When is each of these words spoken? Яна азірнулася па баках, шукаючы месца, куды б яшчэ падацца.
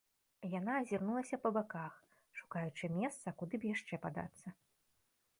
Яна 0.59 0.71
азірнулася 0.83 1.37
па 1.43 1.49
баках, 1.57 1.93
шукаючы 2.39 2.89
месца, 3.01 3.33
куды 3.43 3.55
б 3.65 3.69
яшчэ 3.75 3.99
падацца. 4.07 4.55